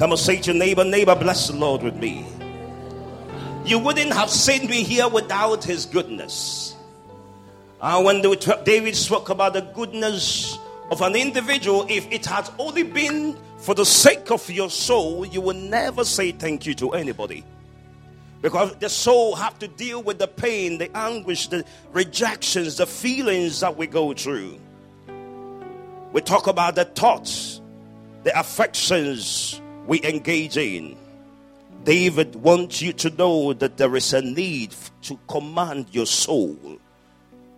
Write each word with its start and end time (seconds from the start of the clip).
Come 0.00 0.12
on, 0.12 0.16
say 0.16 0.38
to 0.40 0.52
your 0.52 0.58
neighbor, 0.58 0.82
neighbor, 0.82 1.14
bless 1.14 1.48
the 1.48 1.56
Lord 1.56 1.82
with 1.82 1.94
me. 1.94 2.24
You 3.66 3.78
wouldn't 3.78 4.14
have 4.14 4.30
seen 4.30 4.66
me 4.66 4.82
here 4.82 5.06
without 5.06 5.62
his 5.62 5.84
goodness. 5.84 6.74
Uh, 7.82 8.02
when 8.02 8.22
David 8.64 8.96
spoke 8.96 9.28
about 9.28 9.52
the 9.52 9.60
goodness 9.60 10.56
of 10.90 11.02
an 11.02 11.16
individual, 11.16 11.84
if 11.90 12.10
it 12.10 12.24
had 12.24 12.48
only 12.58 12.82
been 12.82 13.36
for 13.58 13.74
the 13.74 13.84
sake 13.84 14.30
of 14.30 14.48
your 14.48 14.70
soul, 14.70 15.26
you 15.26 15.42
will 15.42 15.52
never 15.52 16.02
say 16.02 16.32
thank 16.32 16.64
you 16.64 16.72
to 16.76 16.92
anybody. 16.92 17.44
Because 18.40 18.74
the 18.76 18.88
soul 18.88 19.34
have 19.34 19.58
to 19.58 19.68
deal 19.68 20.02
with 20.02 20.18
the 20.18 20.28
pain, 20.28 20.78
the 20.78 20.90
anguish, 20.96 21.48
the 21.48 21.62
rejections, 21.92 22.78
the 22.78 22.86
feelings 22.86 23.60
that 23.60 23.76
we 23.76 23.86
go 23.86 24.14
through. 24.14 24.58
We 26.14 26.22
talk 26.22 26.46
about 26.46 26.76
the 26.76 26.86
thoughts, 26.86 27.60
the 28.24 28.40
affections 28.40 29.60
we 29.90 30.00
engage 30.04 30.56
in. 30.56 30.96
David 31.82 32.36
wants 32.36 32.80
you 32.80 32.92
to 32.92 33.10
know 33.10 33.52
that 33.54 33.76
there 33.76 33.96
is 33.96 34.12
a 34.12 34.22
need 34.22 34.72
to 35.02 35.18
command 35.26 35.86
your 35.90 36.06
soul, 36.06 36.56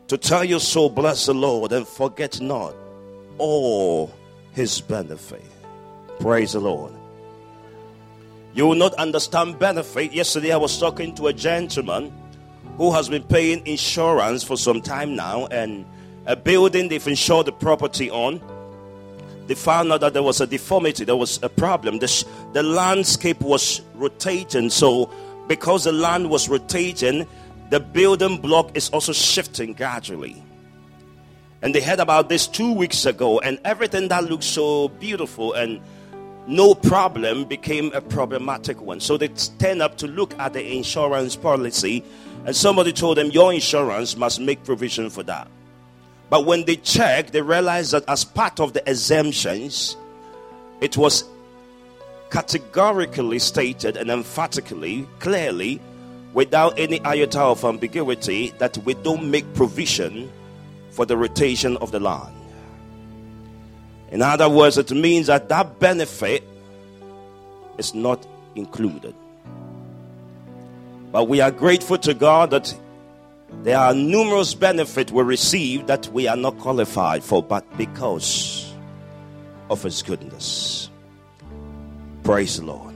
to 0.09 0.17
tell 0.17 0.43
your 0.43 0.59
soul, 0.59 0.89
bless 0.89 1.27
the 1.27 1.35
Lord, 1.35 1.73
and 1.73 1.87
forget 1.87 2.41
not 2.41 2.75
all 3.37 4.15
his 4.53 4.81
benefit. 4.81 5.45
Praise 6.21 6.53
the 6.53 6.61
Lord. 6.61 6.95
You 8.55 8.67
will 8.67 8.77
not 8.77 8.95
understand 8.95 9.59
benefit. 9.59 10.15
Yesterday, 10.15 10.53
I 10.53 10.57
was 10.57 10.79
talking 10.79 11.15
to 11.17 11.27
a 11.27 11.35
gentleman 11.35 12.11
who 12.79 12.95
has 12.95 13.11
been 13.11 13.25
paying 13.25 13.67
insurance 13.67 14.43
for 14.43 14.57
some 14.57 14.81
time 14.81 15.15
now, 15.15 15.49
and 15.49 15.85
a 16.25 16.35
building 16.35 16.89
they've 16.89 17.07
insured 17.07 17.45
the 17.45 17.53
property 17.53 18.11
on. 18.11 18.41
They 19.47 19.55
found 19.55 19.93
out 19.93 20.01
that 20.01 20.13
there 20.13 20.23
was 20.23 20.41
a 20.41 20.47
deformity, 20.47 21.05
there 21.05 21.17
was 21.17 21.41
a 21.43 21.49
problem. 21.49 21.99
The, 21.99 22.27
the 22.53 22.63
landscape 22.63 23.41
was 23.41 23.81
rotating, 23.95 24.71
so 24.71 25.11
because 25.49 25.85
the 25.85 25.93
land 25.93 26.31
was 26.31 26.49
rotating, 26.49 27.27
the 27.71 27.81
building 27.81 28.39
block 28.39 28.77
is 28.77 28.89
also 28.91 29.13
shifting 29.13 29.73
gradually. 29.73 30.43
And 31.63 31.75
they 31.75 31.81
heard 31.81 32.01
about 32.01 32.29
this 32.29 32.47
two 32.47 32.73
weeks 32.73 33.07
ago, 33.07 33.41
and 33.41 33.59
everything 33.65 34.09
that 34.09 34.25
looked 34.25 34.45
so 34.45 34.89
beautiful 34.89 35.53
and 35.53 35.81
no 36.47 36.75
problem 36.75 37.45
became 37.45 37.93
a 37.95 38.01
problematic 38.01 38.81
one. 38.81 39.01
So 39.01 39.17
they 39.17 39.31
stand 39.35 39.81
up 39.81 39.97
to 39.99 40.09
look 40.09 40.37
at 40.39 40.53
the 40.53 40.77
insurance 40.77 41.37
policy, 41.37 42.05
and 42.45 42.55
somebody 42.55 42.93
told 42.93 43.19
them, 43.19 43.31
Your 43.31 43.53
insurance 43.53 44.17
must 44.17 44.41
make 44.41 44.65
provision 44.65 45.09
for 45.09 45.23
that. 45.25 45.49
But 46.33 46.47
when 46.47 46.65
they 46.65 46.77
checked, 46.77 47.35
they 47.35 47.43
realized 47.43 47.93
that 47.93 48.05
as 48.09 48.25
part 48.25 48.59
of 48.59 48.73
the 48.73 48.83
exemptions, 48.89 49.99
it 50.81 50.97
was 50.97 51.25
categorically 52.31 53.39
stated 53.39 53.99
and 53.99 54.11
emphatically, 54.11 55.07
clearly, 55.19 55.79
without 56.33 56.79
any 56.79 57.05
iota 57.05 57.39
of 57.39 57.67
ambiguity, 57.67 58.55
that 58.57 58.79
we 58.79 58.95
don't 58.95 59.31
make 59.31 59.45
provision 59.53 60.33
for 60.89 61.05
the 61.05 61.19
rotation 61.19 61.77
of 61.83 61.93
the 61.93 62.01
land. 62.01 62.35
In 64.11 64.23
other 64.23 64.49
words, 64.49 64.79
it 64.79 64.91
means 64.91 65.27
that 65.27 65.51
that 65.51 65.81
benefit 65.81 66.43
is 67.77 67.95
not 67.95 68.27
included. 68.55 69.15
But 71.13 71.29
we 71.29 71.43
are 71.43 71.51
grateful 71.51 71.99
to 71.99 72.15
God 72.15 72.53
that 72.53 72.75
there 73.63 73.79
are 73.79 73.95
numerous 73.95 74.55
benefits 74.55 75.13
we 75.13 75.23
receive 75.23 75.87
that 75.87 76.09
we 76.09 76.27
are 76.27 76.37
not 76.37 76.59
qualified 76.59 77.23
for, 77.23 77.43
but 77.43 77.65
because 77.77 78.75
of 79.71 79.83
His 79.83 80.03
goodness. 80.03 80.91
Praise 82.25 82.59
the 82.59 82.67
Lord. 82.67 82.95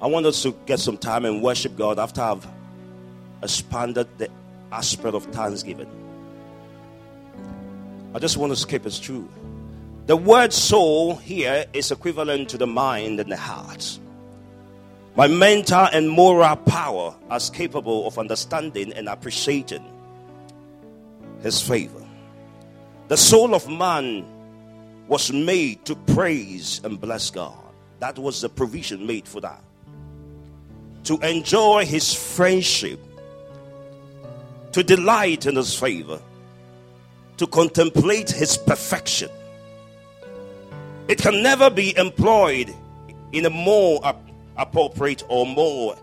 I 0.00 0.06
want 0.06 0.26
us 0.26 0.42
to 0.42 0.52
get 0.66 0.78
some 0.78 0.96
time 0.96 1.24
and 1.24 1.42
worship 1.42 1.76
God 1.76 1.98
after 1.98 2.20
I've 2.20 2.46
expanded 3.42 4.06
the 4.18 4.28
aspect 4.70 5.14
of 5.14 5.24
thanksgiving. 5.24 5.90
I 8.14 8.18
just 8.18 8.36
want 8.36 8.52
to 8.52 8.56
skip 8.56 8.86
it 8.86 8.92
through. 8.92 9.28
The 10.06 10.16
word 10.16 10.52
soul 10.52 11.16
here 11.16 11.66
is 11.72 11.90
equivalent 11.90 12.48
to 12.50 12.58
the 12.58 12.66
mind 12.66 13.20
and 13.20 13.30
the 13.30 13.36
heart. 13.36 13.98
My 15.18 15.26
mental 15.26 15.88
and 15.92 16.08
moral 16.08 16.56
power 16.56 17.14
as 17.30 17.50
capable 17.50 18.06
of 18.06 18.18
understanding 18.18 18.94
and 18.94 19.08
appreciating 19.08 19.84
His 21.42 21.60
favor. 21.60 22.02
The 23.08 23.16
soul 23.16 23.54
of 23.54 23.68
man 23.68 24.24
was 25.08 25.32
made 25.32 25.84
to 25.86 25.96
praise 25.96 26.80
and 26.84 27.00
bless 27.00 27.30
God. 27.30 27.58
That 27.98 28.18
was 28.18 28.40
the 28.40 28.48
provision 28.48 29.06
made 29.06 29.28
for 29.28 29.40
that. 29.40 29.62
To 31.04 31.18
enjoy 31.18 31.84
His 31.84 32.14
friendship, 32.14 33.00
to 34.72 34.82
delight 34.82 35.44
in 35.44 35.56
His 35.56 35.74
favor, 35.78 36.22
to 37.36 37.46
contemplate 37.48 38.30
His 38.30 38.56
perfection 38.56 39.30
it 41.08 41.16
can 41.16 41.42
never 41.42 41.70
be 41.70 41.96
employed 41.96 42.74
in 43.32 43.46
a 43.46 43.50
more 43.50 43.98
appropriate 44.58 45.24
or 45.28 45.46
more 45.46 45.96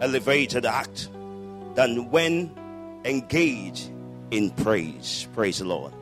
elevated 0.00 0.66
act 0.66 1.08
than 1.74 2.10
when 2.10 2.54
engaged 3.04 3.90
in 4.30 4.50
praise. 4.50 5.28
Praise 5.34 5.58
the 5.58 5.64
Lord. 5.64 5.92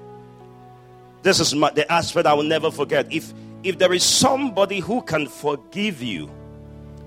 This 1.23 1.41
is 1.41 1.55
my, 1.55 1.71
the 1.71 1.91
aspect 1.91 2.27
I 2.27 2.35
will 2.35 2.43
never 2.43 2.71
forget. 2.71 3.13
If 3.13 3.33
if 3.63 3.79
there 3.79 3.93
is 3.93 4.03
somebody 4.03 4.81
who 4.81 5.03
can 5.03 5.27
forgive 5.27 6.03
you 6.03 6.31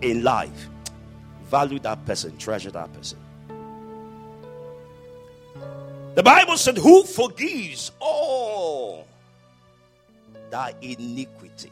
in 0.02 0.24
life, 0.24 0.70
value 1.46 1.80
that 1.80 2.06
person, 2.06 2.38
treasure 2.38 2.72
that 2.72 2.94
person. 2.94 3.18
The 6.16 6.22
Bible 6.22 6.58
said, 6.58 6.78
Who 6.78 7.04
forgives 7.04 7.92
all 8.00 9.08
thy 10.52 10.76
iniquities. 10.82 11.72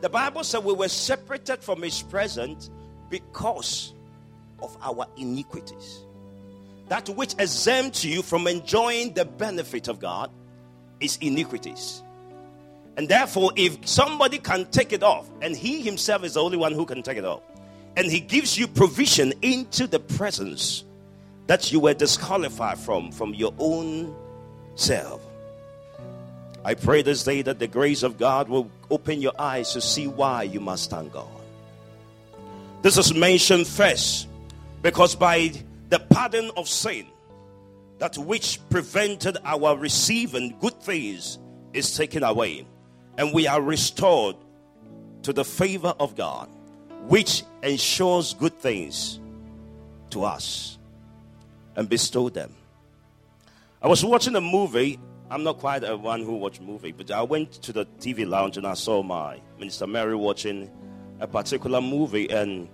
The 0.00 0.08
Bible 0.08 0.44
said 0.44 0.64
we 0.64 0.72
were 0.72 0.88
separated 0.88 1.62
from 1.62 1.82
his 1.82 2.02
presence 2.02 2.70
because 3.10 3.94
of 4.60 4.76
our 4.80 5.06
iniquities. 5.16 6.04
That 6.88 7.08
which 7.08 7.34
exempts 7.38 8.04
you 8.04 8.22
from 8.22 8.46
enjoying 8.46 9.14
the 9.14 9.24
benefit 9.24 9.88
of 9.88 10.00
God 10.00 10.30
is 11.00 11.18
iniquities. 11.20 12.02
And 12.96 13.08
therefore, 13.08 13.52
if 13.56 13.86
somebody 13.86 14.38
can 14.38 14.66
take 14.66 14.92
it 14.92 15.02
off, 15.02 15.28
and 15.40 15.56
he 15.56 15.82
himself 15.82 16.24
is 16.24 16.34
the 16.34 16.42
only 16.42 16.56
one 16.56 16.72
who 16.72 16.84
can 16.84 17.02
take 17.02 17.18
it 17.18 17.24
off, 17.24 17.42
and 17.96 18.10
he 18.10 18.20
gives 18.20 18.58
you 18.58 18.66
provision 18.66 19.32
into 19.42 19.86
the 19.86 20.00
presence 20.00 20.84
that 21.46 21.72
you 21.72 21.80
were 21.80 21.94
disqualified 21.94 22.78
from, 22.78 23.10
from 23.12 23.34
your 23.34 23.54
own 23.58 24.14
self, 24.74 25.20
I 26.64 26.74
pray 26.74 27.02
this 27.02 27.24
day 27.24 27.42
that 27.42 27.58
the 27.58 27.66
grace 27.66 28.02
of 28.02 28.18
God 28.18 28.48
will 28.48 28.70
open 28.90 29.20
your 29.20 29.32
eyes 29.38 29.72
to 29.72 29.80
see 29.80 30.06
why 30.06 30.44
you 30.44 30.60
must 30.60 30.90
thank 30.90 31.12
God. 31.12 31.28
This 32.82 32.96
is 32.96 33.12
mentioned 33.14 33.66
first 33.66 34.28
because 34.82 35.14
by 35.14 35.52
the 35.88 35.98
pardon 35.98 36.50
of 36.56 36.68
sin, 36.68 37.06
that 37.98 38.16
which 38.16 38.60
prevented 38.70 39.36
our 39.44 39.76
receiving 39.76 40.56
good 40.60 40.80
things 40.80 41.38
is 41.72 41.96
taken 41.96 42.22
away, 42.22 42.66
and 43.16 43.34
we 43.34 43.46
are 43.46 43.60
restored 43.60 44.36
to 45.22 45.32
the 45.32 45.44
favor 45.44 45.94
of 45.98 46.14
God, 46.16 46.48
which 47.08 47.42
ensures 47.62 48.34
good 48.34 48.58
things 48.60 49.18
to 50.10 50.24
us 50.24 50.78
and 51.74 51.88
bestow 51.88 52.28
them. 52.28 52.54
I 53.82 53.88
was 53.88 54.04
watching 54.04 54.36
a 54.36 54.40
movie 54.40 54.98
I'm 55.30 55.44
not 55.44 55.58
quite 55.58 55.84
a 55.84 55.96
one 55.96 56.22
who 56.22 56.36
watch 56.36 56.60
movie, 56.60 56.92
but 56.92 57.10
I 57.10 57.22
went 57.22 57.52
to 57.62 57.72
the 57.72 57.84
TV 58.00 58.26
lounge 58.26 58.56
and 58.56 58.66
I 58.66 58.74
saw 58.74 59.02
my 59.02 59.40
Minister 59.58 59.86
Mary 59.86 60.14
watching 60.14 60.70
a 61.20 61.26
particular 61.26 61.80
movie, 61.80 62.30
and 62.30 62.68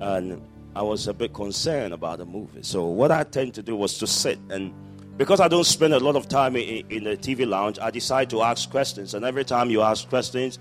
and 0.00 0.42
I 0.74 0.82
was 0.82 1.06
a 1.06 1.14
bit 1.14 1.32
concerned 1.34 1.94
about 1.94 2.18
the 2.18 2.24
movie. 2.24 2.62
So 2.62 2.86
what 2.86 3.12
I 3.12 3.22
tend 3.22 3.54
to 3.54 3.62
do 3.62 3.76
was 3.76 3.98
to 3.98 4.06
sit 4.06 4.38
and 4.50 4.72
because 5.16 5.40
I 5.40 5.46
don't 5.46 5.64
spend 5.64 5.92
a 5.92 6.00
lot 6.00 6.16
of 6.16 6.28
time 6.28 6.56
in, 6.56 6.84
in 6.90 7.04
the 7.04 7.16
TV 7.16 7.46
lounge, 7.46 7.78
I 7.78 7.90
decide 7.90 8.30
to 8.30 8.42
ask 8.42 8.70
questions. 8.70 9.14
And 9.14 9.24
every 9.24 9.44
time 9.44 9.70
you 9.70 9.82
ask 9.82 10.08
questions, 10.08 10.58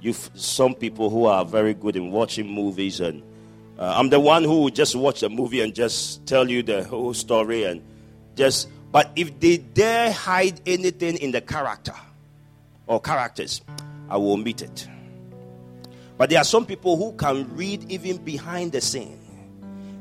you 0.00 0.12
some 0.12 0.74
people 0.74 1.10
who 1.10 1.26
are 1.26 1.44
very 1.44 1.74
good 1.74 1.96
in 1.96 2.10
watching 2.12 2.46
movies, 2.46 3.00
and 3.00 3.22
uh, 3.78 3.94
I'm 3.96 4.08
the 4.08 4.20
one 4.20 4.44
who 4.44 4.70
just 4.70 4.94
watch 4.94 5.22
a 5.22 5.28
movie 5.28 5.60
and 5.60 5.74
just 5.74 6.24
tell 6.26 6.48
you 6.48 6.62
the 6.62 6.84
whole 6.84 7.12
story 7.12 7.64
and 7.64 7.82
just 8.36 8.68
but 8.90 9.10
if 9.16 9.38
they 9.40 9.58
dare 9.58 10.10
hide 10.12 10.60
anything 10.66 11.16
in 11.18 11.30
the 11.30 11.40
character 11.40 11.94
or 12.86 13.00
characters, 13.00 13.60
I 14.08 14.16
will 14.16 14.32
omit 14.32 14.62
it. 14.62 14.88
But 16.16 16.30
there 16.30 16.40
are 16.40 16.44
some 16.44 16.66
people 16.66 16.96
who 16.96 17.12
can 17.16 17.54
read 17.56 17.90
even 17.90 18.16
behind 18.16 18.72
the 18.72 18.80
scene. 18.80 19.18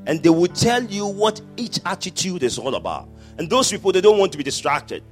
And 0.07 0.23
they 0.23 0.29
will 0.29 0.47
tell 0.47 0.83
you 0.83 1.05
what 1.05 1.41
each 1.57 1.79
attitude 1.85 2.41
is 2.41 2.57
all 2.57 2.75
about. 2.75 3.09
And 3.37 3.49
those 3.49 3.69
people, 3.69 3.91
they 3.91 4.01
don't 4.01 4.17
want 4.17 4.31
to 4.31 4.37
be 4.37 4.43
distracted. 4.43 5.03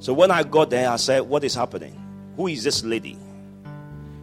So 0.00 0.12
when 0.12 0.30
I 0.30 0.42
got 0.42 0.70
there, 0.70 0.90
I 0.90 0.96
said, 0.96 1.20
What 1.20 1.44
is 1.44 1.54
happening? 1.54 1.96
Who 2.36 2.48
is 2.48 2.62
this 2.64 2.84
lady? 2.84 3.16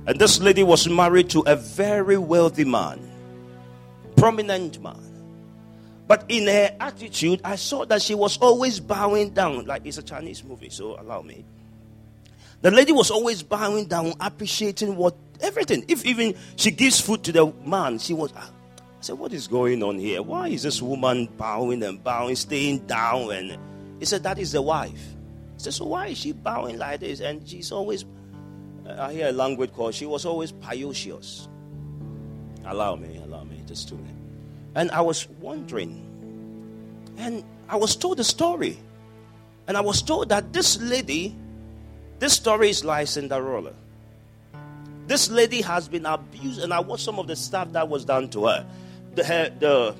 And 0.06 0.20
this 0.20 0.40
lady 0.40 0.64
was 0.64 0.88
married 0.88 1.30
to 1.32 1.40
a 1.42 1.56
very 1.56 2.18
wealthy 2.18 2.66
man, 2.66 3.00
prominent 4.16 4.82
man. 4.82 5.05
But 6.08 6.26
in 6.30 6.48
her 6.48 6.76
attitude, 6.80 7.42
I 7.44 7.56
saw 7.56 7.86
that 7.86 8.02
she 8.02 8.14
was 8.14 8.38
always 8.38 8.80
bowing 8.80 9.32
down. 9.32 9.66
Like 9.66 9.86
it's 9.86 9.98
a 9.98 10.04
Chinese 10.04 10.44
movie, 10.44 10.70
so 10.70 11.00
allow 11.00 11.22
me. 11.22 11.46
The 12.62 12.72
lady 12.72 12.92
was 12.92 13.12
always 13.12 13.44
bowing 13.44 13.86
down, 13.86 14.14
appreciating 14.20 14.96
what 14.96 15.16
everything. 15.42 15.86
If 15.88 16.06
even 16.06 16.36
she 16.56 16.72
gives 16.72 17.00
food 17.00 17.24
to 17.24 17.32
the 17.32 17.54
man, 17.66 18.00
she 18.00 18.14
was. 18.14 18.32
Ah. 18.36 18.50
I 18.78 18.82
said, 19.02 19.18
What 19.18 19.34
is 19.34 19.48
going 19.48 19.84
on 19.84 19.98
here? 19.98 20.22
Why 20.22 20.50
is 20.50 20.64
this 20.64 20.82
woman 20.82 21.28
bowing 21.38 21.84
and 21.84 22.04
bowing, 22.04 22.36
staying 22.36 22.88
down? 22.88 23.32
And 23.32 23.58
he 24.00 24.06
said, 24.06 24.24
That 24.24 24.38
is 24.40 24.52
the 24.52 24.62
wife. 24.62 24.92
He 24.94 25.60
said, 25.60 25.74
So 25.74 25.86
why 25.86 26.08
is 26.08 26.18
she 26.18 26.32
bowing 26.32 26.78
like 26.78 27.00
this? 27.00 27.20
And 27.20 27.48
she's 27.48 27.72
always 27.72 28.06
I 28.88 29.14
hear 29.14 29.30
a 29.30 29.32
language 29.32 29.74
called 29.74 29.96
she 29.96 30.06
was 30.06 30.26
always 30.26 30.52
pious. 30.52 31.48
Allow 32.66 32.96
me, 32.96 33.20
allow 33.24 33.44
me, 33.44 33.62
just 33.68 33.90
two 33.90 33.96
minutes. 33.96 34.25
And 34.76 34.92
I 34.92 35.02
was 35.02 35.28
wondering, 35.40 36.04
and 37.18 37.44
I 37.70 37.78
was 37.78 37.96
told 37.96 38.18
the 38.18 38.24
story. 38.24 38.78
And 39.68 39.76
I 39.78 39.82
was 39.82 40.02
told 40.02 40.30
that 40.30 40.54
this 40.54 40.80
lady, 40.80 41.36
this 42.20 42.34
story 42.34 42.70
is 42.70 42.86
like 42.86 43.08
Cinderella. 43.08 43.74
This 45.08 45.30
lady 45.30 45.62
has 45.62 45.88
been 45.88 46.06
abused, 46.06 46.62
and 46.62 46.74
I 46.74 46.80
watched 46.80 47.04
some 47.04 47.20
of 47.20 47.28
the 47.28 47.36
stuff 47.36 47.72
that 47.72 47.88
was 47.90 48.06
done 48.06 48.30
to 48.30 48.46
her. 48.46 48.66
The, 49.16 49.24
her, 49.24 49.50
the, 49.60 49.96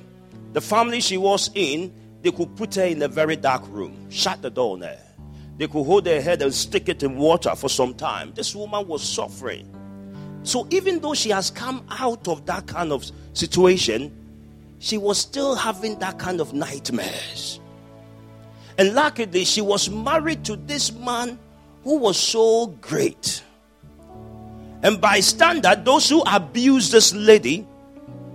the 0.52 0.60
family 0.60 1.00
she 1.00 1.16
was 1.16 1.50
in, 1.54 1.92
they 2.22 2.30
could 2.30 2.54
put 2.56 2.74
her 2.74 2.84
in 2.84 3.00
a 3.02 3.08
very 3.08 3.36
dark 3.36 3.62
room, 3.68 4.10
shut 4.10 4.42
the 4.42 4.50
door 4.50 4.76
there. 4.78 5.00
They 5.58 5.68
could 5.68 5.84
hold 5.84 6.06
her 6.06 6.20
head 6.20 6.42
and 6.42 6.52
stick 6.52 6.88
it 6.88 7.02
in 7.02 7.16
water 7.16 7.54
for 7.54 7.68
some 7.68 7.94
time. 7.94 8.32
This 8.34 8.54
woman 8.54 8.86
was 8.86 9.02
suffering. 9.02 9.72
So 10.42 10.66
even 10.70 11.00
though 11.00 11.14
she 11.14 11.30
has 11.30 11.50
come 11.50 11.84
out 11.90 12.28
of 12.28 12.46
that 12.46 12.66
kind 12.66 12.92
of 12.92 13.10
situation, 13.32 14.12
she 14.78 14.98
was 14.98 15.18
still 15.18 15.54
having 15.54 15.98
that 15.98 16.18
kind 16.18 16.40
of 16.40 16.52
nightmares. 16.52 17.60
And 18.78 18.94
luckily, 18.94 19.44
she 19.44 19.60
was 19.60 19.88
married 19.88 20.44
to 20.44 20.56
this 20.56 20.92
man 20.92 21.38
who 21.82 21.98
was 21.98 22.18
so 22.18 22.66
great. 22.80 23.42
And 24.82 25.00
by 25.00 25.20
standard, 25.20 25.84
those 25.84 26.08
who 26.08 26.22
abused 26.22 26.92
this 26.92 27.14
lady, 27.14 27.66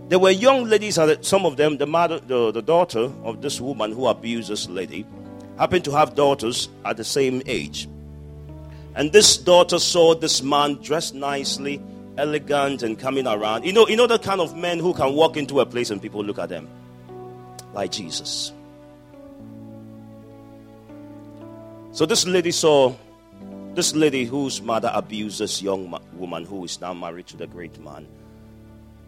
there 0.10 0.20
were 0.20 0.32
young 0.32 0.66
ladies, 0.66 0.98
uh, 0.98 1.22
some 1.22 1.46
of 1.46 1.58
them, 1.58 1.78
the 1.78 1.86
mother, 1.86 2.20
the, 2.20 2.52
the 2.52 2.62
daughter 2.62 3.12
of 3.24 3.42
this 3.42 3.62
woman 3.62 3.92
who 3.92 4.08
abused 4.08 4.50
this 4.50 4.68
lady 4.68 5.06
happened 5.58 5.86
to 5.86 5.92
have 5.92 6.16
daughters 6.16 6.70
at 6.84 6.98
the 6.98 7.04
same 7.04 7.42
age. 7.46 7.88
And 8.96 9.12
this 9.12 9.38
daughter 9.38 9.80
saw 9.80 10.16
this 10.16 10.42
man 10.42 10.76
dressed 10.82 11.14
nicely, 11.14 11.82
elegant, 12.18 12.84
and 12.84 12.98
coming 12.98 13.28
around. 13.28 13.66
You 13.66 13.74
know, 13.74 13.88
you 13.88 13.96
know 13.96 14.08
the 14.08 14.20
kind 14.20 14.42
of 14.42 14.56
men 14.56 14.80
who 14.80 14.94
can 14.94 15.14
walk 15.14 15.38
into 15.38 15.60
a 15.60 15.66
place 15.66 15.90
and 15.90 16.02
people 16.02 16.24
look 16.24 16.40
at 16.40 16.50
them 16.50 16.68
like 17.74 17.92
Jesus. 17.92 18.52
So 21.92 22.06
this 22.06 22.26
lady 22.26 22.52
saw 22.52 22.96
this 23.74 23.96
lady 23.96 24.26
whose 24.26 24.62
mother 24.62 24.92
abused 24.94 25.40
this 25.40 25.62
young 25.62 25.98
woman 26.14 26.46
who 26.46 26.64
is 26.66 26.80
now 26.82 26.94
married 26.94 27.28
to 27.28 27.38
the 27.38 27.48
great 27.48 27.80
man, 27.80 28.08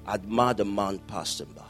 admired 0.08 0.58
the 0.58 0.66
man 0.66 1.00
passing 1.00 1.48
by. 1.48 1.64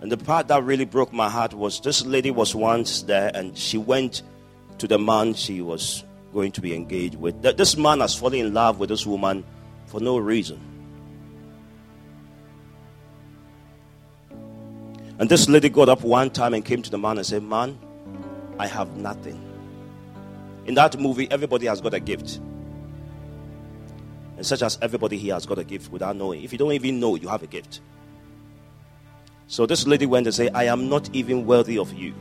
And 0.00 0.12
the 0.12 0.16
part 0.16 0.48
that 0.48 0.62
really 0.62 0.84
broke 0.84 1.12
my 1.12 1.28
heart 1.28 1.54
was 1.54 1.80
this 1.80 2.04
lady 2.04 2.30
was 2.30 2.54
once 2.54 3.02
there 3.02 3.30
and 3.34 3.56
she 3.56 3.78
went 3.78 4.22
to 4.78 4.86
the 4.86 4.98
man 4.98 5.34
she 5.34 5.60
was 5.60 6.04
going 6.34 6.52
to 6.52 6.60
be 6.60 6.74
engaged 6.74 7.14
with. 7.14 7.40
This 7.40 7.76
man 7.76 8.00
has 8.00 8.14
fallen 8.14 8.40
in 8.40 8.52
love 8.52 8.78
with 8.78 8.90
this 8.90 9.06
woman 9.06 9.44
for 9.86 10.00
no 10.00 10.18
reason. 10.18 10.60
And 15.18 15.30
this 15.30 15.48
lady 15.48 15.68
got 15.68 15.88
up 15.88 16.02
one 16.02 16.28
time 16.30 16.54
and 16.54 16.64
came 16.64 16.82
to 16.82 16.90
the 16.90 16.98
man 16.98 17.18
and 17.18 17.26
said, 17.26 17.42
Man, 17.42 17.78
I 18.58 18.66
have 18.66 18.96
nothing. 18.96 19.40
In 20.66 20.74
that 20.74 20.98
movie, 20.98 21.30
everybody 21.30 21.66
has 21.66 21.80
got 21.80 21.94
a 21.94 22.00
gift. 22.00 22.40
And 24.36 24.44
such 24.44 24.62
as 24.62 24.76
everybody 24.82 25.16
here 25.16 25.34
has 25.34 25.46
got 25.46 25.58
a 25.58 25.64
gift 25.64 25.92
without 25.92 26.16
knowing. 26.16 26.42
If 26.42 26.50
you 26.50 26.58
don't 26.58 26.72
even 26.72 26.98
know, 26.98 27.14
you 27.14 27.28
have 27.28 27.44
a 27.44 27.46
gift. 27.46 27.80
So 29.46 29.66
this 29.66 29.86
lady 29.86 30.06
went 30.06 30.26
and 30.26 30.34
said, 30.34 30.50
I 30.54 30.64
am 30.64 30.88
not 30.88 31.08
even 31.14 31.46
worthy 31.46 31.78
of 31.78 31.92
you. 31.92 32.14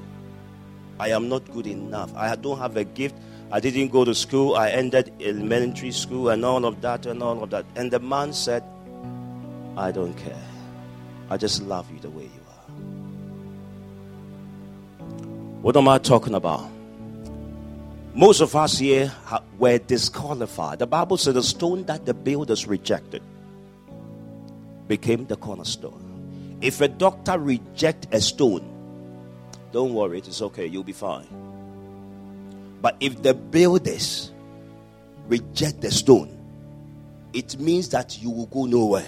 I 1.00 1.10
am 1.10 1.30
not 1.30 1.52
good 1.52 1.66
enough. 1.66 2.16
I 2.16 2.36
don't 2.36 2.60
have 2.60 2.78
a 2.78 2.84
gift. 2.84 3.16
I 3.54 3.60
didn't 3.60 3.90
go 3.90 4.04
to 4.04 4.16
school. 4.16 4.56
I 4.56 4.72
ended 4.72 5.14
elementary 5.22 5.92
school 5.92 6.30
and 6.30 6.44
all 6.44 6.66
of 6.66 6.82
that 6.82 7.06
and 7.06 7.22
all 7.22 7.44
of 7.44 7.52
that. 7.52 7.68
And 7.76 7.92
the 7.92 8.00
man 8.00 8.34
said, 8.34 8.64
I 9.78 9.92
don't 9.92 10.16
care. 10.16 10.44
I 11.30 11.38
just 11.38 11.62
love 11.62 11.92
you 11.92 12.00
the 12.00 12.10
way 12.10 12.24
you 12.24 12.42
are. 12.50 12.72
What 15.62 15.78
am 15.78 15.88
I 15.88 16.00
talking 16.00 16.34
about? 16.34 16.68
Most 18.16 18.42
of 18.42 18.56
us 18.56 18.80
here 18.80 19.12
were 19.60 19.78
disqualified. 19.78 20.80
The 20.80 20.88
Bible 20.88 21.18
said 21.18 21.36
the 21.36 21.44
stone 21.44 21.84
that 21.84 22.08
the 22.08 22.16
builders 22.16 22.66
rejected 22.66 23.22
became 24.88 25.28
the 25.28 25.36
cornerstone. 25.36 26.58
If 26.60 26.82
a 26.82 26.88
doctor 26.88 27.38
reject 27.38 28.08
a 28.12 28.20
stone, 28.20 28.68
don't 29.72 29.94
worry, 29.94 30.18
it 30.18 30.28
is 30.28 30.42
okay, 30.42 30.66
you'll 30.66 30.84
be 30.84 30.92
fine. 30.92 31.53
But 32.84 32.98
if 33.00 33.24
the 33.24 33.34
builders 33.34 34.30
reject 35.30 35.80
the 35.80 35.90
stone, 35.90 36.38
it 37.32 37.58
means 37.58 37.88
that 37.90 38.22
you 38.22 38.30
will 38.30 38.48
go 38.48 38.66
nowhere. 38.66 39.08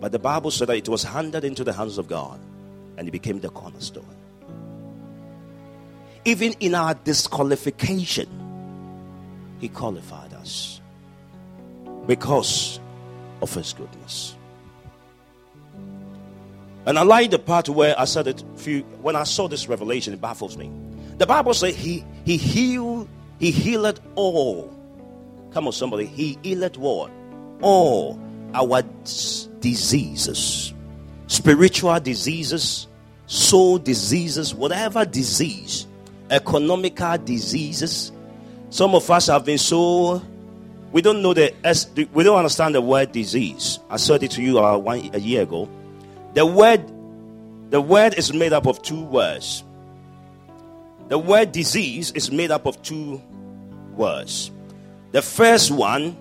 But 0.00 0.12
the 0.12 0.18
Bible 0.18 0.50
said 0.50 0.68
that 0.68 0.78
it 0.78 0.88
was 0.88 1.02
handed 1.02 1.44
into 1.44 1.62
the 1.62 1.74
hands 1.74 1.98
of 1.98 2.08
God 2.08 2.40
and 2.96 3.06
it 3.06 3.10
became 3.10 3.40
the 3.40 3.50
cornerstone. 3.50 4.16
Even 6.24 6.54
in 6.58 6.74
our 6.74 6.94
disqualification, 6.94 8.28
He 9.60 9.68
qualified 9.68 10.32
us 10.32 10.80
because 12.06 12.80
of 13.42 13.52
His 13.52 13.74
goodness. 13.74 14.36
And 16.86 16.98
I 16.98 17.02
like 17.02 17.30
the 17.30 17.38
part 17.38 17.68
where 17.68 17.94
I 18.00 18.06
said 18.06 18.26
it 18.26 18.42
few 18.56 18.84
when 19.02 19.16
I 19.16 19.24
saw 19.24 19.48
this 19.48 19.68
revelation, 19.68 20.14
it 20.14 20.20
baffles 20.22 20.56
me. 20.56 20.72
The 21.18 21.26
Bible 21.26 21.52
says 21.52 21.74
he 21.74 22.04
he 22.28 22.36
healed, 22.36 23.08
he 23.38 23.50
healed 23.50 24.02
all. 24.14 24.70
Come 25.50 25.66
on, 25.66 25.72
somebody, 25.72 26.04
he 26.04 26.38
healed 26.42 26.76
what? 26.76 27.10
All 27.62 28.20
our 28.52 28.82
diseases, 29.60 30.74
spiritual 31.26 31.98
diseases, 32.00 32.86
soul 33.24 33.78
diseases, 33.78 34.54
whatever 34.54 35.06
disease, 35.06 35.86
economical 36.28 37.16
diseases. 37.16 38.12
Some 38.68 38.94
of 38.94 39.10
us 39.10 39.28
have 39.28 39.46
been 39.46 39.56
so 39.56 40.20
we 40.92 41.00
don't 41.00 41.22
know 41.22 41.32
the 41.32 41.54
we 42.12 42.24
don't 42.24 42.36
understand 42.36 42.74
the 42.74 42.82
word 42.82 43.10
disease. 43.10 43.78
I 43.88 43.96
said 43.96 44.22
it 44.22 44.32
to 44.32 44.42
you 44.42 44.58
uh, 44.58 44.76
one 44.76 45.08
a 45.14 45.18
year 45.18 45.44
ago. 45.44 45.66
The 46.34 46.44
word, 46.44 46.92
the 47.70 47.80
word 47.80 48.18
is 48.18 48.34
made 48.34 48.52
up 48.52 48.66
of 48.66 48.82
two 48.82 49.02
words. 49.02 49.64
The 51.08 51.18
word 51.18 51.52
disease 51.52 52.12
is 52.12 52.30
made 52.30 52.50
up 52.50 52.66
of 52.66 52.82
two 52.82 53.22
words. 53.94 54.50
The 55.12 55.22
first 55.22 55.70
one 55.70 56.16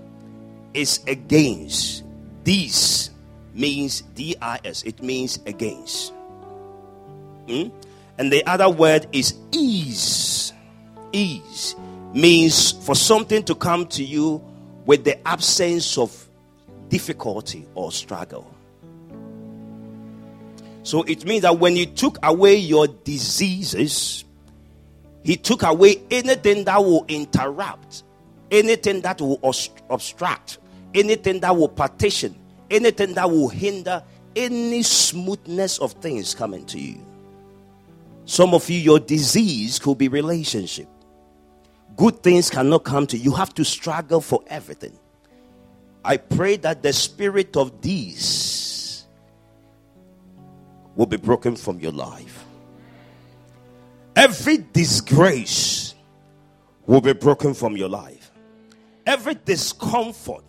is 0.73 1.01
against. 1.07 2.03
This 2.43 3.09
means 3.53 4.01
D 4.01 4.35
I 4.41 4.59
S. 4.63 4.83
It 4.83 5.03
means 5.03 5.39
against. 5.45 6.13
Hmm? 7.47 7.67
And 8.17 8.31
the 8.31 8.45
other 8.47 8.69
word 8.69 9.07
is 9.11 9.35
ease. 9.51 10.53
Ease 11.11 11.75
means 12.13 12.71
for 12.71 12.95
something 12.95 13.43
to 13.43 13.55
come 13.55 13.87
to 13.87 14.03
you 14.03 14.41
with 14.85 15.03
the 15.03 15.27
absence 15.27 15.97
of 15.97 16.29
difficulty 16.87 17.67
or 17.75 17.91
struggle. 17.91 18.49
So 20.83 21.03
it 21.03 21.25
means 21.25 21.41
that 21.41 21.59
when 21.59 21.75
you 21.75 21.85
took 21.85 22.17
away 22.23 22.55
your 22.55 22.87
diseases, 22.87 24.23
He 25.27 25.35
took 25.35 25.63
away 25.63 26.01
anything 26.09 26.63
that 26.63 26.77
will 26.81 27.03
interrupt, 27.09 28.03
anything 28.49 29.01
that 29.01 29.19
will 29.19 29.37
obstruct, 29.89 30.59
anything 30.93 31.41
that 31.41 31.53
will 31.53 31.67
partition, 31.67 32.33
anything 32.71 33.13
that 33.15 33.29
will 33.29 33.49
hinder 33.49 34.01
any 34.37 34.83
smoothness 34.83 35.79
of 35.79 35.91
things 35.91 36.33
coming 36.33 36.65
to 36.67 36.79
you. 36.79 37.05
Some 38.23 38.53
of 38.53 38.69
you, 38.69 38.79
your 38.79 39.01
disease 39.01 39.79
could 39.79 39.97
be 39.97 40.07
relationship. 40.07 40.87
Good 41.97 42.23
things 42.23 42.49
cannot 42.49 42.85
come 42.85 43.05
to 43.07 43.17
you. 43.17 43.25
You 43.25 43.31
have 43.33 43.53
to 43.55 43.65
struggle 43.65 44.21
for 44.21 44.45
everything. 44.47 44.97
I 46.05 46.15
pray 46.15 46.55
that 46.55 46.83
the 46.83 46.93
spirit 46.93 47.57
of 47.57 47.81
these 47.81 49.05
will 50.95 51.05
be 51.05 51.17
broken 51.17 51.57
from 51.57 51.81
your 51.81 51.91
life. 51.91 52.46
Every 54.27 54.57
disgrace 54.73 55.95
will 56.85 56.99
be 56.99 57.13
broken 57.13 57.53
from 57.53 57.77
your 57.77 57.87
life. 57.87 58.29
every 59.05 59.35
discomfort 59.45 60.43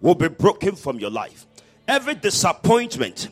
will 0.00 0.14
be 0.14 0.28
broken 0.28 0.76
from 0.76 1.00
your 1.00 1.10
life. 1.10 1.44
Every 1.88 2.14
disappointment 2.14 3.28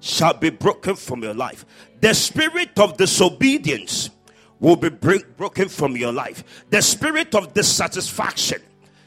shall 0.00 0.34
be 0.34 0.50
broken 0.50 0.94
from 0.94 1.22
your 1.22 1.32
life. 1.32 1.64
The 2.02 2.12
spirit 2.12 2.78
of 2.78 2.98
disobedience 2.98 4.10
will 4.60 4.76
be 4.76 4.90
break, 4.90 5.38
broken 5.38 5.70
from 5.70 5.96
your 5.96 6.12
life. 6.12 6.44
The 6.68 6.82
spirit 6.82 7.34
of 7.34 7.54
dissatisfaction 7.54 8.60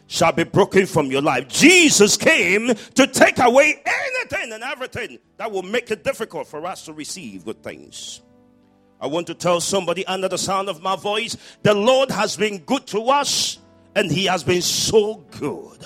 shall 0.08 0.32
be 0.32 0.46
broken 0.46 0.88
from 0.88 1.12
your 1.12 1.22
life. 1.22 1.48
Jesus 1.48 2.18
came 2.18 2.74
to 2.96 3.06
take 3.06 3.38
away 3.38 3.84
anything 3.86 4.52
and 4.52 4.64
everything 4.64 5.20
that 5.38 5.52
will 5.52 5.62
make 5.62 5.92
it 5.92 6.04
difficult 6.04 6.48
for 6.48 6.66
us 6.66 6.86
to 6.86 6.94
receive 6.94 7.46
good 7.46 7.62
things. 7.62 8.22
I 9.00 9.08
want 9.08 9.28
to 9.28 9.34
tell 9.34 9.62
somebody 9.62 10.06
under 10.08 10.28
the 10.28 10.38
sound 10.38 10.70
of 10.70 10.82
my 10.82 10.96
voice 10.96 11.38
the 11.64 11.74
Lord 11.74 12.10
has 12.12 12.36
been 12.36 12.60
good 12.60 12.88
to 12.88 13.02
us 13.10 13.60
and 13.96 14.12
He 14.12 14.26
has 14.26 14.44
been 14.44 14.62
so 14.62 15.26
good. 15.32 15.86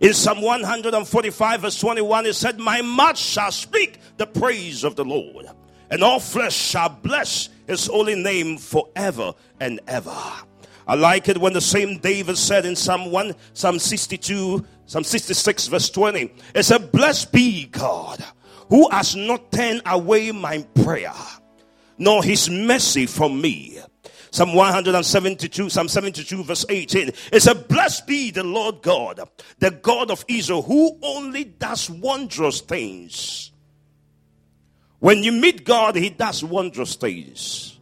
In 0.00 0.14
Psalm 0.14 0.40
145, 0.40 1.60
verse 1.60 1.78
21, 1.78 2.26
it 2.26 2.34
said, 2.34 2.58
My 2.58 2.80
mouth 2.80 3.18
shall 3.18 3.52
speak 3.52 3.98
the 4.16 4.26
praise 4.26 4.82
of 4.82 4.96
the 4.96 5.04
Lord, 5.04 5.46
and 5.90 6.02
all 6.02 6.18
flesh 6.18 6.54
shall 6.54 6.88
bless 6.88 7.50
his 7.66 7.86
holy 7.86 8.14
name 8.14 8.56
forever 8.56 9.34
and 9.60 9.78
ever. 9.86 10.16
I 10.86 10.94
like 10.94 11.28
it 11.28 11.36
when 11.36 11.52
the 11.52 11.60
same 11.60 11.98
David 11.98 12.38
said 12.38 12.64
in 12.64 12.74
Psalm 12.74 13.10
1, 13.10 13.34
Psalm 13.52 13.78
62, 13.78 14.64
Psalm 14.86 15.04
66, 15.04 15.68
verse 15.68 15.90
20, 15.90 16.32
it 16.54 16.62
said, 16.62 16.90
Blessed 16.90 17.30
be 17.30 17.66
God 17.66 18.24
who 18.70 18.88
has 18.90 19.14
not 19.14 19.52
turned 19.52 19.82
away 19.84 20.32
my 20.32 20.66
prayer, 20.82 21.12
nor 22.00 22.24
his 22.24 22.50
mercy 22.50 23.06
from 23.06 23.40
me. 23.40 23.78
Psalm 24.32 24.54
172, 24.54 25.68
Psalm 25.68 25.88
72, 25.88 26.44
verse 26.44 26.64
18. 26.68 27.08
It 27.32 27.42
says, 27.42 27.54
Blessed 27.68 28.06
be 28.06 28.30
the 28.30 28.42
Lord 28.42 28.82
God, 28.82 29.20
the 29.58 29.70
God 29.70 30.10
of 30.10 30.24
Israel, 30.26 30.62
who 30.62 30.98
only 31.02 31.44
does 31.44 31.90
wondrous 31.90 32.60
things. 32.62 33.52
When 35.00 35.22
you 35.22 35.32
meet 35.32 35.64
God, 35.64 35.94
He 35.94 36.10
does 36.10 36.42
wondrous 36.42 36.94
things. 36.94 37.78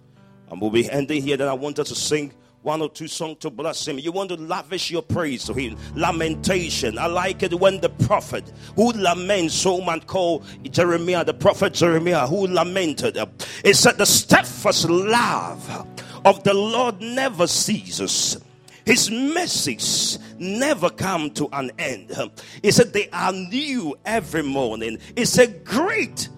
And 0.51 0.61
we'll 0.61 0.71
be 0.71 0.91
ending 0.91 1.23
here. 1.23 1.37
Then 1.37 1.49
I 1.49 1.53
wanted 1.53 1.87
to 1.87 1.95
sing 1.95 2.33
one 2.69 2.83
or 2.83 2.91
two 2.91 3.09
songs 3.09 3.39
to 3.39 3.49
bless 3.49 3.89
him. 3.89 3.99
You 3.99 4.13
want 4.13 4.29
to 4.29 4.37
lavish 4.37 4.91
your 4.91 5.01
praise 5.01 5.45
to 5.47 5.55
him. 5.55 5.79
Lamentation. 5.95 6.99
I 6.99 7.07
like 7.07 7.43
it 7.43 7.59
when 7.59 7.81
the 7.81 7.89
prophet 7.89 8.45
who 8.77 8.93
laments, 8.93 9.55
so 9.55 9.81
man 9.81 10.01
called 10.01 10.45
Jeremiah, 10.71 11.25
the 11.25 11.33
prophet 11.33 11.73
Jeremiah, 11.73 12.27
who 12.27 12.47
lamented, 12.47 13.17
it 13.65 13.75
said, 13.75 13.97
The 13.97 14.05
steadfast 14.05 14.87
love 14.91 15.87
of 16.27 16.45
the 16.45 16.53
Lord 16.53 17.01
never 17.01 17.47
ceases. 17.47 18.37
His 18.85 19.11
mercies 19.11 20.19
never 20.39 20.91
come 20.91 21.31
to 21.33 21.49
an 21.53 21.71
end. 21.79 22.15
He 22.63 22.71
said 22.71 22.93
they 22.93 23.09
are 23.15 23.33
new 23.33 23.97
every 24.05 24.43
morning. 24.43 24.99
He 25.17 25.25
said, 25.25 25.65
Great 25.65 26.29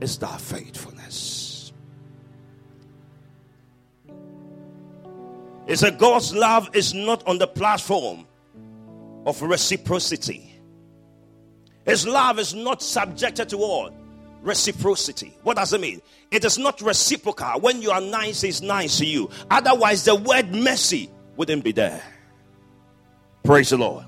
is 0.00 0.18
thy 0.18 0.36
faithfulness. 0.36 0.99
He 5.70 5.76
said, 5.76 5.98
God's 5.98 6.34
love 6.34 6.74
is 6.74 6.94
not 6.94 7.24
on 7.28 7.38
the 7.38 7.46
platform 7.46 8.26
of 9.24 9.40
reciprocity. 9.40 10.52
His 11.84 12.08
love 12.08 12.40
is 12.40 12.52
not 12.54 12.82
subjected 12.82 13.50
to 13.50 13.58
all 13.58 13.94
reciprocity. 14.42 15.32
What 15.44 15.58
does 15.58 15.72
it 15.72 15.80
mean? 15.80 16.02
It 16.32 16.44
is 16.44 16.58
not 16.58 16.80
reciprocal. 16.80 17.60
When 17.60 17.82
you 17.82 17.92
are 17.92 18.00
nice, 18.00 18.42
it's 18.42 18.62
nice 18.62 18.98
to 18.98 19.06
you. 19.06 19.30
Otherwise, 19.48 20.04
the 20.04 20.16
word 20.16 20.52
mercy 20.52 21.08
wouldn't 21.36 21.62
be 21.62 21.70
there. 21.70 22.02
Praise 23.44 23.70
the 23.70 23.78
Lord. 23.78 24.06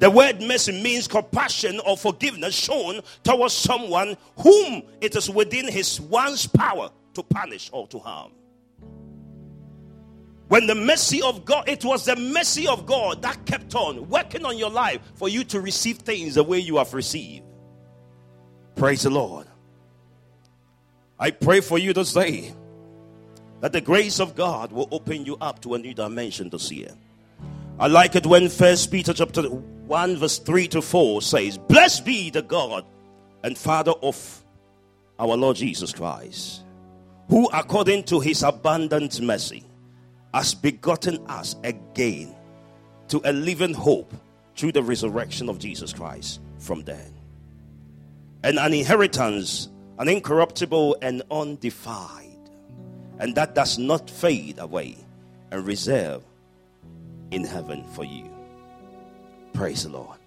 The 0.00 0.10
word 0.10 0.42
mercy 0.42 0.82
means 0.82 1.08
compassion 1.08 1.80
or 1.86 1.96
forgiveness 1.96 2.54
shown 2.54 3.00
towards 3.22 3.54
someone 3.54 4.18
whom 4.36 4.82
it 5.00 5.16
is 5.16 5.30
within 5.30 5.66
his 5.66 5.98
one's 5.98 6.46
power 6.46 6.90
to 7.14 7.22
punish 7.22 7.70
or 7.72 7.86
to 7.86 7.98
harm. 7.98 8.32
When 10.48 10.66
the 10.66 10.74
mercy 10.74 11.22
of 11.22 11.44
God, 11.44 11.68
it 11.68 11.84
was 11.84 12.04
the 12.04 12.16
mercy 12.16 12.68
of 12.68 12.86
God 12.86 13.22
that 13.22 13.46
kept 13.46 13.74
on 13.74 14.08
working 14.08 14.44
on 14.44 14.58
your 14.58 14.70
life 14.70 15.00
for 15.14 15.28
you 15.28 15.42
to 15.44 15.60
receive 15.60 15.98
things 15.98 16.34
the 16.34 16.44
way 16.44 16.58
you 16.58 16.76
have 16.76 16.92
received. 16.92 17.44
Praise 18.76 19.02
the 19.02 19.10
Lord. 19.10 19.46
I 21.18 21.30
pray 21.30 21.60
for 21.60 21.78
you 21.78 21.92
this 21.92 22.12
day 22.12 22.52
that 23.60 23.72
the 23.72 23.80
grace 23.80 24.20
of 24.20 24.34
God 24.34 24.72
will 24.72 24.88
open 24.90 25.24
you 25.24 25.36
up 25.40 25.62
to 25.62 25.74
a 25.74 25.78
new 25.78 25.94
dimension 25.94 26.50
this 26.50 26.70
year. 26.70 26.90
I 27.78 27.86
like 27.86 28.14
it 28.14 28.26
when 28.26 28.48
First 28.48 28.90
Peter 28.90 29.14
chapter 29.14 29.42
1 29.42 30.16
verse 30.16 30.38
3 30.38 30.68
to 30.68 30.82
4 30.82 31.22
says, 31.22 31.56
Blessed 31.56 32.04
be 32.04 32.30
the 32.30 32.42
God 32.42 32.84
and 33.42 33.56
Father 33.56 33.92
of 34.02 34.44
our 35.18 35.36
Lord 35.36 35.56
Jesus 35.56 35.92
Christ, 35.92 36.62
who 37.28 37.48
according 37.52 38.04
to 38.04 38.20
his 38.20 38.42
abundant 38.42 39.20
mercy 39.20 39.64
has 40.34 40.52
begotten 40.52 41.24
us 41.28 41.54
again 41.62 42.34
to 43.06 43.22
a 43.24 43.32
living 43.32 43.72
hope 43.72 44.12
through 44.56 44.72
the 44.72 44.82
resurrection 44.82 45.48
of 45.48 45.60
Jesus 45.60 45.92
Christ 45.92 46.40
from 46.58 46.82
dead 46.82 47.12
and 48.42 48.58
an 48.58 48.74
inheritance, 48.74 49.68
an 49.98 50.08
incorruptible 50.08 50.96
and 51.00 51.22
undefiled, 51.30 52.50
and 53.20 53.34
that 53.36 53.54
does 53.54 53.78
not 53.78 54.10
fade 54.10 54.58
away 54.58 54.96
and 55.52 55.64
reserve 55.64 56.22
in 57.30 57.44
heaven 57.44 57.84
for 57.94 58.04
you. 58.04 58.28
Praise 59.52 59.84
the 59.84 59.90
Lord. 59.90 60.18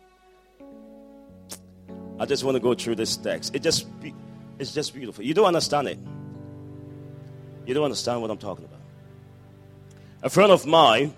I 2.17 2.25
just 2.25 2.45
want 2.45 2.55
to 2.55 2.61
go 2.61 2.73
through 2.73 2.95
this 2.95 3.17
text. 3.17 3.53
It 3.53 3.61
just 3.61 3.87
it's 4.57 4.73
just 4.73 4.95
beautiful. 4.95 5.23
You 5.23 5.33
don't 5.33 5.45
understand 5.45 5.89
it. 5.89 5.99
You 7.65 7.73
don't 7.73 7.83
understand 7.83 8.21
what 8.21 8.31
I'm 8.31 8.37
talking 8.37 8.63
about. 8.63 8.76
A 10.23 10.29
friend 10.29 10.51
of 10.51 10.65
mine 10.65 11.13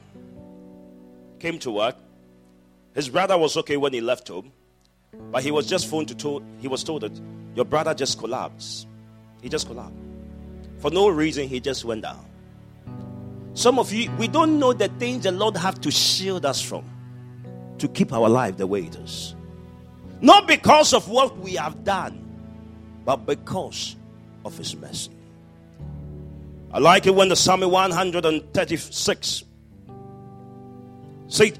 came 1.39 1.57
to 1.59 1.71
work. 1.71 1.95
His 2.93 3.07
brother 3.07 3.37
was 3.37 3.55
okay 3.57 3.77
when 3.77 3.93
he 3.93 4.01
left 4.01 4.27
home. 4.27 4.51
But 5.31 5.43
he 5.43 5.51
was 5.51 5.67
just 5.67 5.87
phoned 5.87 6.07
to 6.09 6.15
told 6.15 6.43
he 6.59 6.67
was 6.67 6.83
told 6.83 7.01
that 7.01 7.11
your 7.55 7.65
brother 7.65 7.93
just 7.93 8.19
collapsed. 8.19 8.87
He 9.41 9.49
just 9.49 9.67
collapsed. 9.67 9.95
For 10.79 10.91
no 10.91 11.09
reason, 11.09 11.47
he 11.47 11.59
just 11.59 11.85
went 11.85 12.03
down. 12.03 12.25
Some 13.53 13.79
of 13.79 13.91
you, 13.91 14.11
we 14.17 14.27
don't 14.27 14.59
know 14.59 14.73
the 14.73 14.87
things 14.87 15.23
the 15.23 15.31
Lord 15.31 15.57
have 15.57 15.81
to 15.81 15.91
shield 15.91 16.45
us 16.45 16.61
from 16.61 16.85
to 17.79 17.87
keep 17.87 18.13
our 18.13 18.29
life 18.29 18.57
the 18.57 18.67
way 18.67 18.81
it 18.81 18.95
is. 18.95 19.35
Not 20.21 20.47
because 20.47 20.93
of 20.93 21.09
what 21.09 21.37
we 21.39 21.55
have 21.55 21.83
done, 21.83 22.25
but 23.05 23.25
because 23.25 23.95
of 24.45 24.57
His 24.57 24.75
mercy. 24.75 25.11
I 26.71 26.79
like 26.79 27.07
it 27.07 27.15
when 27.15 27.29
the 27.29 27.35
Psalm 27.35 27.61
136 27.61 29.43
said, 31.27 31.59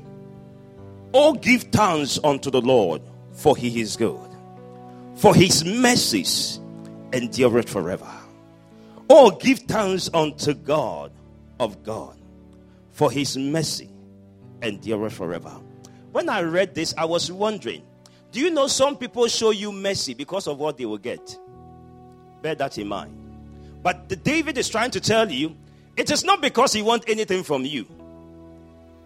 Oh, 1.13 1.33
give 1.33 1.63
thanks 1.63 2.19
unto 2.23 2.51
the 2.51 2.61
Lord, 2.61 3.01
for 3.33 3.57
he 3.57 3.81
is 3.81 3.97
good. 3.97 4.29
For 5.15 5.33
his 5.33 5.65
mercies 5.65 6.59
endureth 7.11 7.69
forever. 7.69 8.07
Oh, 9.09 9.31
give 9.31 9.59
thanks 9.59 10.09
unto 10.13 10.53
God 10.53 11.11
of 11.59 11.83
God, 11.83 12.15
for 12.91 13.11
his 13.11 13.35
mercy 13.35 13.89
endureth 14.61 15.13
forever. 15.13 15.59
When 16.11 16.29
I 16.29 16.41
read 16.41 16.75
this, 16.75 16.93
I 16.97 17.05
was 17.05 17.31
wondering 17.31 17.83
do 18.31 18.39
you 18.39 18.51
know 18.51 18.67
some 18.67 18.95
people 18.95 19.27
show 19.27 19.49
you 19.49 19.71
mercy 19.71 20.13
because 20.13 20.47
of 20.47 20.59
what 20.59 20.77
they 20.77 20.85
will 20.85 20.99
get? 20.99 21.35
Bear 22.43 22.53
that 22.55 22.77
in 22.77 22.87
mind. 22.87 23.28
But 23.81 24.09
the 24.09 24.15
David 24.15 24.57
is 24.57 24.69
trying 24.69 24.91
to 24.91 24.99
tell 24.99 25.31
you 25.31 25.55
it 25.95 26.11
is 26.11 26.23
not 26.23 26.41
because 26.41 26.73
he 26.73 26.81
wants 26.81 27.05
anything 27.07 27.43
from 27.43 27.65
you 27.65 27.87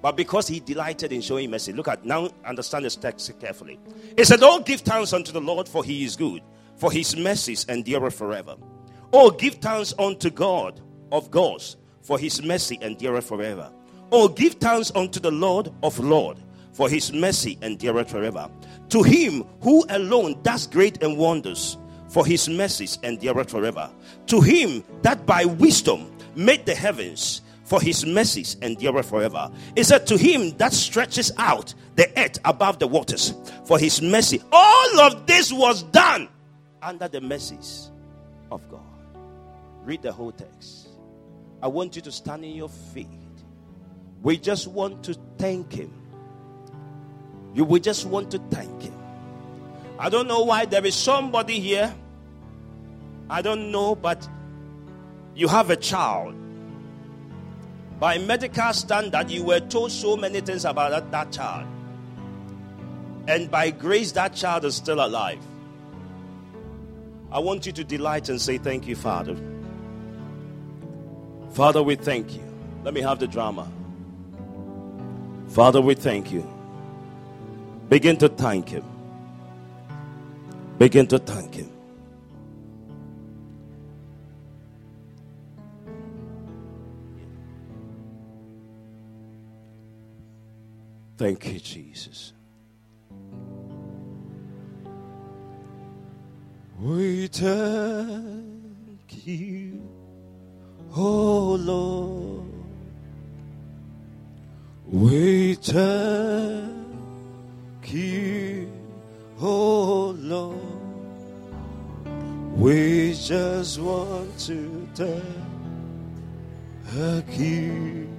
but 0.03 0.17
because 0.17 0.49
he 0.49 0.59
delighted 0.59 1.13
in 1.13 1.21
showing 1.21 1.49
mercy. 1.49 1.71
Look 1.71 1.87
at 1.87 2.03
now, 2.03 2.29
understand 2.45 2.83
this 2.83 2.97
text 2.97 3.39
carefully. 3.39 3.79
It 4.17 4.25
said, 4.25 4.43
Oh, 4.43 4.59
give 4.59 4.81
thanks 4.81 5.13
unto 5.13 5.31
the 5.31 5.39
Lord, 5.39 5.65
for 5.67 5.81
he 5.81 6.03
is 6.03 6.17
good, 6.17 6.41
for 6.75 6.91
his 6.91 7.15
mercies 7.15 7.63
endure 7.69 8.11
forever. 8.11 8.57
Oh, 9.13 9.31
give 9.31 9.55
thanks 9.55 9.93
unto 9.97 10.29
God 10.29 10.81
of 11.13 11.31
gods, 11.31 11.77
for 12.01 12.19
his 12.19 12.43
mercy 12.43 12.77
endure 12.81 13.21
forever. 13.21 13.71
Oh, 14.11 14.27
give 14.27 14.55
thanks 14.55 14.91
unto 14.93 15.21
the 15.21 15.31
Lord 15.31 15.71
of 15.83 15.97
Lord, 15.99 16.37
for 16.73 16.89
his 16.89 17.13
mercy 17.13 17.57
endure 17.61 18.03
forever. 18.03 18.49
To 18.89 19.03
him 19.03 19.45
who 19.61 19.85
alone 19.87 20.41
does 20.41 20.67
great 20.67 21.01
and 21.01 21.17
wonders, 21.17 21.77
for 22.13 22.25
his 22.25 22.47
mercies 22.47 22.99
endure 23.03 23.43
forever. 23.43 23.91
To 24.27 24.39
him 24.39 24.83
that 25.01 25.25
by 25.25 25.45
wisdom 25.45 26.11
made 26.35 26.65
the 26.65 26.75
heavens 26.75 27.41
for 27.65 27.81
his 27.81 28.05
mercies 28.05 28.55
endure 28.61 29.03
forever. 29.03 29.51
It 29.75 29.85
said 29.85 30.07
to 30.07 30.17
him 30.17 30.55
that 30.57 30.73
stretches 30.73 31.31
out 31.37 31.73
the 31.95 32.07
earth 32.17 32.39
above 32.45 32.79
the 32.79 32.87
waters, 32.87 33.33
for 33.65 33.79
his 33.79 34.01
mercy. 34.01 34.41
All 34.51 34.99
of 35.01 35.25
this 35.25 35.51
was 35.51 35.83
done 35.83 36.29
under 36.81 37.07
the 37.07 37.21
mercies 37.21 37.89
of 38.51 38.69
God. 38.69 38.81
Read 39.83 40.01
the 40.01 40.11
whole 40.11 40.31
text. 40.31 40.89
I 41.61 41.67
want 41.67 41.95
you 41.95 42.01
to 42.03 42.11
stand 42.11 42.45
in 42.45 42.55
your 42.55 42.69
feet. 42.69 43.07
We 44.21 44.37
just 44.37 44.67
want 44.67 45.03
to 45.05 45.15
thank 45.37 45.73
him 45.73 46.03
You 47.53 47.65
will 47.65 47.79
just 47.79 48.05
want 48.05 48.31
to 48.31 48.39
thank 48.49 48.81
Him. 48.81 48.93
I 49.99 50.09
don't 50.09 50.27
know 50.27 50.43
why 50.43 50.65
there 50.65 50.85
is 50.85 50.95
somebody 50.95 51.59
here. 51.59 51.93
I 53.33 53.41
don't 53.41 53.71
know, 53.71 53.95
but 53.95 54.29
you 55.33 55.47
have 55.47 55.71
a 55.71 55.75
child. 55.75 56.35
By 57.99 58.19
medical 58.19 58.71
standard, 58.73 59.31
you 59.31 59.43
were 59.43 59.59
told 59.59 59.91
so 59.91 60.15
many 60.15 60.39
things 60.39 60.65
about 60.65 60.91
that, 60.91 61.09
that 61.09 61.31
child. 61.31 61.65
And 63.27 63.49
by 63.49 63.71
grace, 63.71 64.11
that 64.11 64.35
child 64.35 64.65
is 64.65 64.75
still 64.75 65.03
alive. 65.03 65.39
I 67.31 67.39
want 67.39 67.65
you 67.65 67.71
to 67.71 67.83
delight 67.83 68.29
and 68.29 68.39
say, 68.39 68.59
Thank 68.59 68.87
you, 68.87 68.95
Father. 68.95 69.35
Father, 71.53 71.81
we 71.81 71.95
thank 71.95 72.35
you. 72.35 72.43
Let 72.83 72.93
me 72.93 73.01
have 73.01 73.17
the 73.17 73.25
drama. 73.25 73.67
Father, 75.47 75.81
we 75.81 75.95
thank 75.95 76.31
you. 76.31 76.47
Begin 77.89 78.15
to 78.17 78.29
thank 78.29 78.69
Him. 78.69 78.83
Begin 80.77 81.07
to 81.07 81.17
thank 81.17 81.55
Him. 81.55 81.71
Thank 91.17 91.45
you, 91.53 91.59
Jesus. 91.59 92.33
We 96.79 97.27
thank 97.27 99.25
you, 99.25 99.81
oh 100.95 101.53
Lord. 101.53 102.43
We 104.87 105.53
thank 105.55 106.73
you, 107.93 108.71
oh 109.39 110.15
Lord. 110.17 110.59
We 112.57 113.13
just 113.13 113.79
want 113.79 114.37
to 114.39 114.87
thank 116.85 117.39
you, 117.39 118.09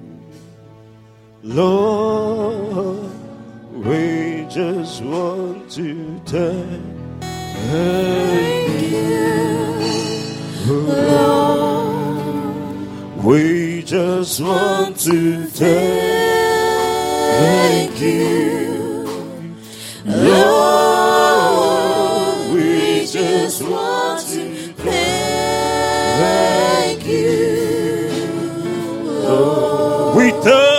Lord. 1.42 2.53
Just 4.94 5.06
want 5.06 5.70
to 5.72 6.20
thank 6.24 7.42
you. 8.80 9.02
Lord. 10.72 12.44
we 13.24 13.82
just 13.82 14.40
want 14.40 14.96
to 15.00 15.46
thank 15.46 16.80
you, 18.00 19.16
Lord. 20.06 21.34
We 22.54 23.04
just 23.04 23.62
want 23.64 24.20
to 24.28 24.54
thank 24.74 26.24
you, 27.04 28.10
Lord. 29.26 30.16
We 30.16 30.30
thank 30.40 30.73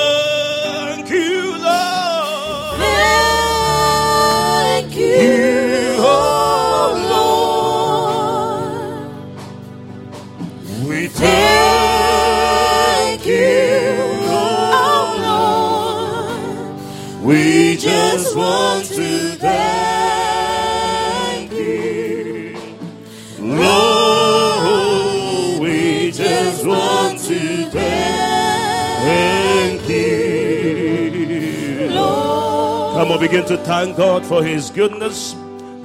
begin 33.28 33.44
to 33.44 33.58
thank 33.58 33.98
God 33.98 34.24
for 34.24 34.44
His 34.44 34.70
goodness, 34.70 35.34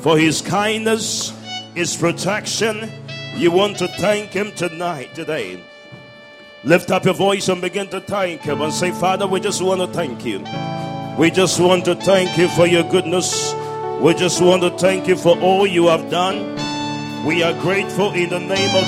for 0.01 0.19
His 0.19 0.43
kindness, 0.43 1.33
His 1.75 1.97
protection. 1.97 2.93
You 3.35 3.51
want 3.51 3.79
to 3.79 3.89
thank 3.89 4.33
Him 4.33 4.53
tonight, 4.53 5.15
today. 5.15 5.65
Lift 6.65 6.91
up 6.91 7.07
your 7.07 7.15
voice 7.15 7.49
and 7.49 7.63
begin 7.63 7.89
to 7.89 8.03
thank 8.03 8.43
Him 8.43 8.61
and 8.61 8.71
say, 8.71 8.91
Father, 8.91 9.27
we 9.27 9.41
just 9.41 9.63
want 9.63 9.81
to 9.81 9.87
thank 9.87 10.23
you. 10.23 10.45
We 11.17 11.31
just 11.31 11.59
want 11.59 11.87
to 11.87 11.95
thank 11.95 12.37
you 12.37 12.47
for 12.49 12.67
your 12.67 12.83
goodness. 12.83 13.55
We 14.03 14.13
just 14.13 14.43
want 14.43 14.61
to 14.65 14.77
thank 14.77 15.09
you 15.09 15.17
for 15.17 15.35
all 15.39 15.67
you 15.67 15.87
have 15.87 16.11
done. 16.11 16.45
We 17.25 17.43
are 17.43 17.59
grateful 17.63 18.13
in 18.13 18.29
the 18.29 18.41
name 18.41 18.77
of 18.77 18.85